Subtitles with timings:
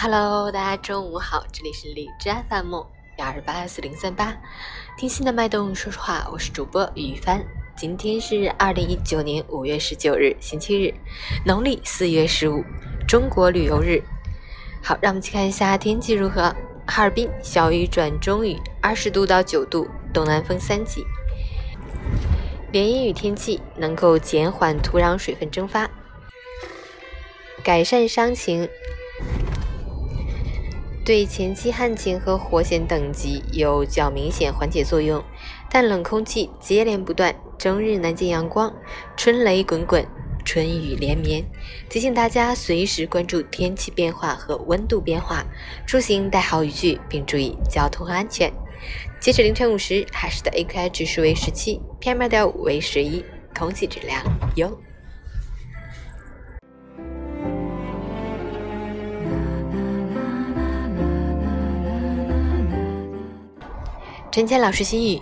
[0.00, 2.72] Hello，大家中午好，这里是荔枝 FM
[3.16, 4.32] 幺二八四零三八，
[4.96, 7.44] 听心的脉动，说实话，我是主播于帆。
[7.76, 10.94] 今天是二零一九年五月十九日，星期日，
[11.44, 12.62] 农历四月十五，
[13.08, 14.00] 中国旅游日。
[14.80, 16.54] 好，让我们去看一下天气如何。
[16.86, 21.04] 哈尔滨小雨转中雨，二十度到九度，东南风三级。
[22.70, 25.90] 连阴雨天气能够减缓土壤水分蒸发，
[27.64, 28.68] 改善伤情。
[31.08, 35.24] 对前期旱情和火险等级有较明显缓解作用，
[35.70, 38.70] 但冷空气接连不断，终日难见阳光，
[39.16, 40.06] 春雷滚滚，
[40.44, 41.42] 春雨连绵，
[41.88, 45.46] 提醒大家随时关注天气变化和温度变化，
[45.86, 48.52] 出行带好雨具，并注意交通安全。
[49.18, 53.24] 截止凌晨五时，海市的 AQI 指数为十七，PM 二点五为十一，
[53.58, 54.22] 空气质量
[54.56, 54.78] 优。
[64.38, 65.20] 陈谦老师心语：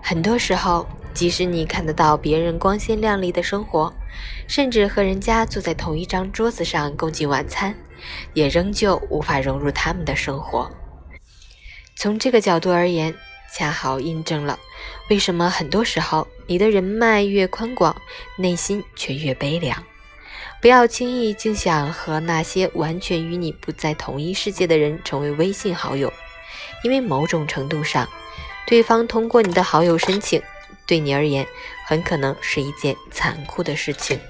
[0.00, 3.92] 很多时候，即使你看得到别人光鲜亮丽的生活，
[4.46, 7.74] 甚至和人家坐在同一张桌子上共进晚餐，
[8.34, 10.70] 也仍旧无法融入他们的生活。
[11.96, 13.12] 从这个角度而言，
[13.52, 14.56] 恰好印证了
[15.10, 18.00] 为什么很多时候你的人脉越宽广，
[18.36, 19.82] 内心却越悲凉。
[20.62, 26.12] 不要轻易竟想和那些完全与你不在同一世界的人成为微信好友，
[26.84, 28.08] 因为某种程度上。
[28.68, 30.42] 对方通过你的好友申请，
[30.86, 31.46] 对你而言
[31.86, 34.20] 很可能是一件残酷的事情。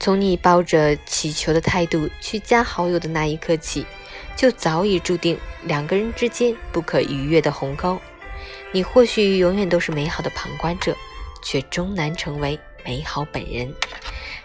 [0.00, 3.86] 从你抱着祈求的态度去加好友的那一刻起，
[4.34, 8.00] 就早已注定两个人之间不可逾越的鸿沟。
[8.72, 10.96] 你或许永远都是美好的旁观者，
[11.40, 13.72] 却终难成为美好本人。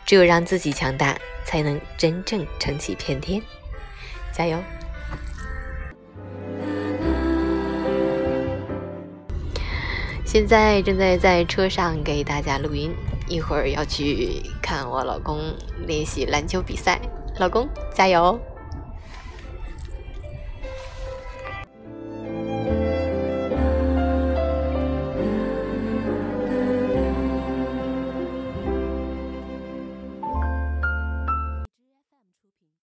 [0.05, 3.41] 只有让自己强大，才能真正撑起一片天。
[4.31, 4.63] 加油！
[10.31, 12.93] 现在正在在车上给大家录音，
[13.27, 15.39] 一会儿要去看我老公
[15.87, 17.01] 练习篮球比赛，
[17.39, 18.39] 老公加油！